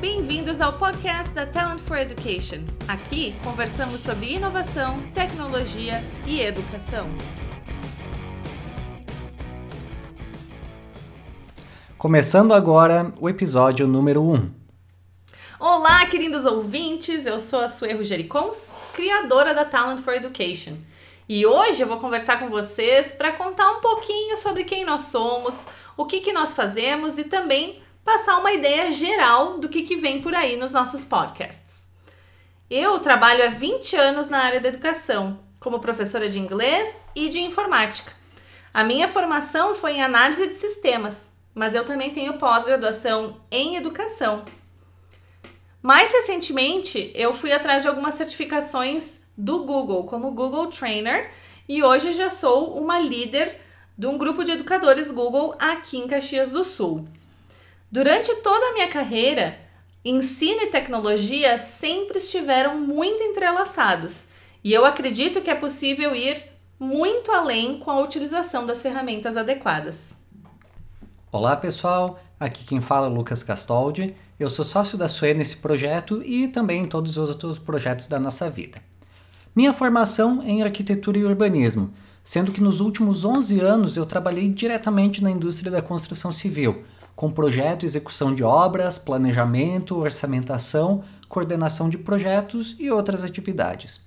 [0.00, 2.58] Bem-vindos ao podcast da Talent for Education.
[2.86, 5.94] Aqui conversamos sobre inovação, tecnologia
[6.24, 7.08] e educação.
[11.96, 14.48] Começando agora o episódio número 1.
[15.58, 20.76] Olá, queridos ouvintes, eu sou a Suerro Jericons, criadora da Talent for Education.
[21.28, 25.66] E hoje eu vou conversar com vocês para contar um pouquinho sobre quem nós somos,
[25.96, 30.22] o que, que nós fazemos e também passar uma ideia geral do que, que vem
[30.22, 31.90] por aí nos nossos podcasts.
[32.70, 37.38] Eu trabalho há 20 anos na área da educação, como professora de inglês e de
[37.38, 38.10] informática.
[38.72, 44.42] A minha formação foi em análise de sistemas, mas eu também tenho pós-graduação em educação.
[45.82, 51.30] Mais recentemente, eu fui atrás de algumas certificações do Google, como Google Trainer,
[51.68, 53.60] e hoje já sou uma líder
[53.98, 57.06] de um grupo de educadores Google aqui em Caxias do Sul.
[57.90, 59.58] Durante toda a minha carreira,
[60.04, 64.28] ensino e tecnologia sempre estiveram muito entrelaçados
[64.62, 66.42] e eu acredito que é possível ir
[66.78, 70.18] muito além com a utilização das ferramentas adequadas.
[71.32, 74.14] Olá pessoal, aqui quem fala é Lucas Castoldi.
[74.38, 78.20] Eu sou sócio da Sue nesse projeto e também em todos os outros projetos da
[78.20, 78.82] nossa vida.
[79.56, 81.90] Minha formação é em arquitetura e urbanismo,
[82.22, 86.84] sendo que nos últimos 11 anos eu trabalhei diretamente na indústria da construção civil,
[87.18, 94.06] com projeto execução de obras, planejamento, orçamentação, coordenação de projetos e outras atividades.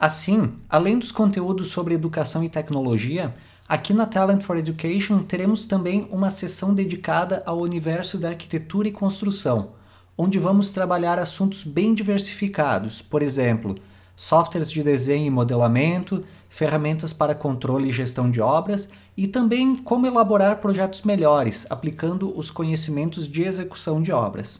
[0.00, 3.34] Assim, além dos conteúdos sobre educação e tecnologia,
[3.68, 8.92] aqui na Talent for Education teremos também uma sessão dedicada ao universo da arquitetura e
[8.92, 9.72] construção,
[10.16, 13.74] onde vamos trabalhar assuntos bem diversificados, por exemplo,
[14.16, 20.06] softwares de desenho e modelamento, ferramentas para controle e gestão de obras e também como
[20.06, 24.58] elaborar projetos melhores, aplicando os conhecimentos de execução de obras.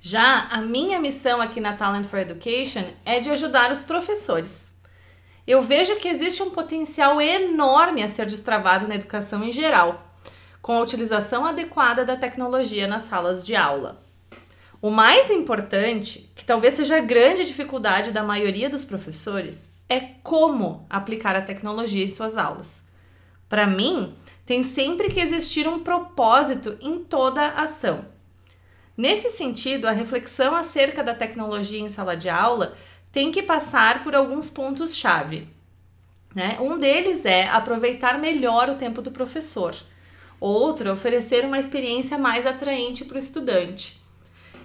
[0.00, 4.78] Já a minha missão aqui na Talent for Education é de ajudar os professores.
[5.46, 10.14] Eu vejo que existe um potencial enorme a ser destravado na educação em geral,
[10.62, 14.03] com a utilização adequada da tecnologia nas salas de aula.
[14.84, 20.84] O mais importante, que talvez seja a grande dificuldade da maioria dos professores, é como
[20.90, 22.86] aplicar a tecnologia em suas aulas.
[23.48, 24.14] Para mim,
[24.44, 28.04] tem sempre que existir um propósito em toda a ação.
[28.94, 32.76] Nesse sentido, a reflexão acerca da tecnologia em sala de aula
[33.10, 35.48] tem que passar por alguns pontos-chave.
[36.34, 36.58] Né?
[36.60, 39.74] Um deles é aproveitar melhor o tempo do professor.
[40.38, 44.03] Outro, oferecer uma experiência mais atraente para o estudante.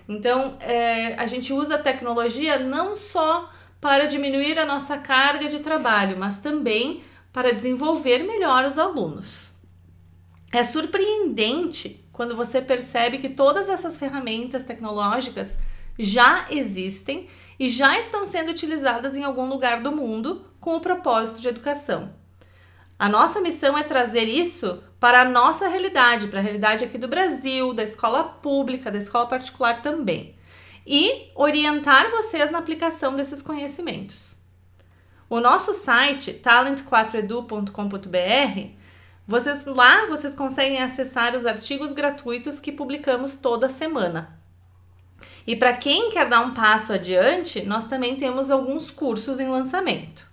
[0.10, 3.48] Então, é, a gente usa a tecnologia não só
[3.80, 9.54] para diminuir a nossa carga de trabalho, mas também para desenvolver melhor os alunos.
[10.52, 15.60] É surpreendente quando você percebe que todas essas ferramentas tecnológicas
[15.98, 17.28] já existem
[17.60, 22.16] e já estão sendo utilizadas em algum lugar do mundo com o propósito de educação.
[22.98, 27.08] A nossa missão é trazer isso para a nossa realidade, para a realidade aqui do
[27.08, 30.36] Brasil, da escola pública, da escola particular também,
[30.86, 34.36] e orientar vocês na aplicação desses conhecimentos.
[35.30, 38.70] O nosso site talent4edu.com.br,
[39.28, 44.40] vocês lá vocês conseguem acessar os artigos gratuitos que publicamos toda semana.
[45.46, 50.28] E para quem quer dar um passo adiante, nós também temos alguns cursos em lançamento.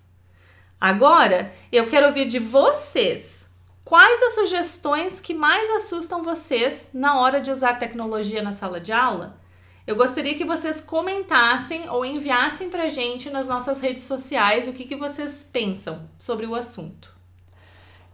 [0.80, 3.45] Agora, eu quero ouvir de vocês.
[3.86, 8.90] Quais as sugestões que mais assustam vocês na hora de usar tecnologia na sala de
[8.90, 9.38] aula?
[9.86, 14.72] Eu gostaria que vocês comentassem ou enviassem para a gente nas nossas redes sociais o
[14.72, 17.14] que, que vocês pensam sobre o assunto.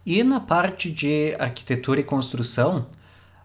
[0.05, 2.85] E na parte de arquitetura e construção,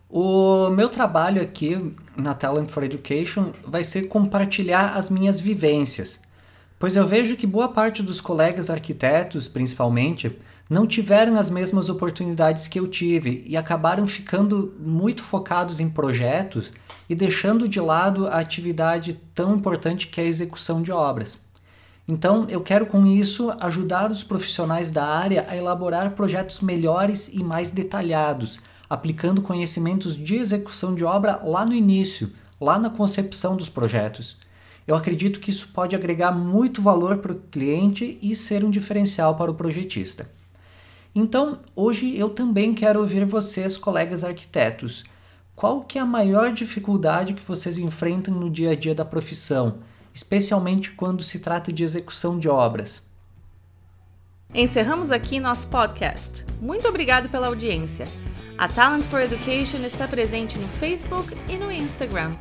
[0.06, 6.20] o meu trabalho aqui na Talent for Education vai ser compartilhar as minhas vivências
[6.78, 10.38] pois eu vejo que boa parte dos colegas arquitetos, principalmente,
[10.70, 16.70] não tiveram as mesmas oportunidades que eu tive e acabaram ficando muito focados em projetos
[17.08, 21.38] e deixando de lado a atividade tão importante que é a execução de obras.
[22.06, 27.42] Então, eu quero com isso ajudar os profissionais da área a elaborar projetos melhores e
[27.42, 33.68] mais detalhados, aplicando conhecimentos de execução de obra lá no início, lá na concepção dos
[33.68, 34.36] projetos
[34.88, 39.36] eu acredito que isso pode agregar muito valor para o cliente e ser um diferencial
[39.36, 40.30] para o projetista.
[41.14, 45.04] Então, hoje eu também quero ouvir vocês, colegas arquitetos.
[45.54, 49.80] Qual que é a maior dificuldade que vocês enfrentam no dia a dia da profissão,
[50.14, 53.02] especialmente quando se trata de execução de obras?
[54.54, 56.46] Encerramos aqui nosso podcast.
[56.62, 58.08] Muito obrigado pela audiência.
[58.56, 62.36] A Talent for Education está presente no Facebook e no Instagram.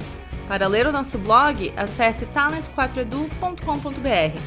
[0.48, 4.40] Para ler o nosso blog, acesse talent4edu.com.br.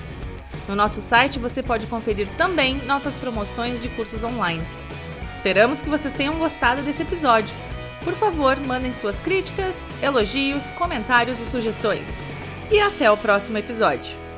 [0.67, 4.62] No nosso site você pode conferir também nossas promoções de cursos online.
[5.26, 7.55] Esperamos que vocês tenham gostado desse episódio.
[8.02, 12.23] Por favor, mandem suas críticas, elogios, comentários e sugestões.
[12.70, 14.30] E até o próximo episódio.